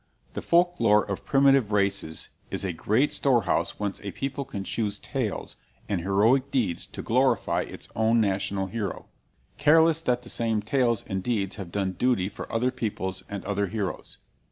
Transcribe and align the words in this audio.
The 0.33 0.41
folklore 0.41 1.03
of 1.03 1.25
primitive 1.25 1.71
races 1.71 2.29
is 2.49 2.63
a 2.63 2.73
great 2.73 3.13
storehouse 3.13 3.79
whence 3.79 4.01
a 4.01 4.09
people 4.09 4.45
can 4.45 4.63
choose 4.63 4.97
tales 4.97 5.57
and 5.87 6.01
heroic 6.01 6.49
deeds 6.49 6.87
to 6.87 7.03
glorify 7.03 7.61
its 7.61 7.87
own 7.95 8.19
national 8.19 8.65
hero, 8.65 9.09
careless 9.59 10.01
that 10.01 10.23
the 10.23 10.29
same 10.29 10.63
tales 10.63 11.03
and 11.05 11.21
deeds 11.21 11.57
have 11.57 11.71
done 11.71 11.91
duty 11.91 12.29
for 12.29 12.51
other 12.51 12.71
peoples 12.71 13.21
and 13.29 13.45
other 13.45 13.67
heroes. 13.67 14.17